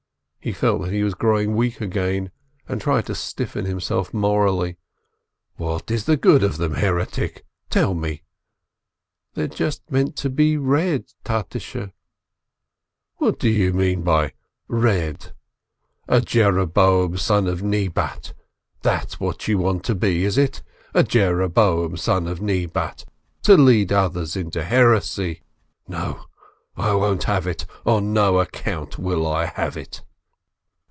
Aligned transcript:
He 0.43 0.53
felt 0.53 0.81
that 0.81 0.91
he 0.91 1.03
was 1.03 1.13
growing 1.13 1.55
weak 1.55 1.79
again, 1.81 2.31
and 2.67 2.81
tried 2.81 3.05
to 3.05 3.13
stiffen 3.13 3.65
himself 3.65 4.11
morally. 4.11 4.79
"What 5.57 5.91
is 5.91 6.05
the 6.05 6.17
good 6.17 6.41
of 6.41 6.57
them, 6.57 6.73
heretic, 6.73 7.45
tell 7.69 7.93
me!" 7.93 8.23
"They're 9.35 9.47
just 9.47 9.91
meant 9.91 10.15
to 10.15 10.31
read, 10.31 11.05
Tatishe!" 11.23 11.91
"What 13.19 13.37
do 13.37 13.49
you 13.49 13.71
mean 13.71 14.01
by 14.01 14.33
'read'? 14.67 15.31
A 16.07 16.21
Jeroboam 16.21 17.17
son 17.17 17.45
of 17.45 17.61
Nebat, 17.61 18.33
that's 18.81 19.19
what 19.19 19.47
you 19.47 19.59
want 19.59 19.83
to 19.83 19.93
be, 19.93 20.25
is 20.25 20.39
it? 20.39 20.63
A 20.95 21.03
Jeroboam 21.03 21.97
son 21.97 22.25
of 22.25 22.41
Nebat, 22.41 23.05
to 23.43 23.55
lead 23.55 23.93
others 23.93 24.35
into 24.35 24.63
heresy! 24.63 25.43
No! 25.87 26.25
I 26.75 26.95
won't 26.95 27.25
have 27.25 27.45
it! 27.45 27.67
On 27.85 28.11
no 28.11 28.39
account 28.39 28.97
will 28.97 29.27
I 29.27 29.45
have 29.45 29.77
it 29.77 30.01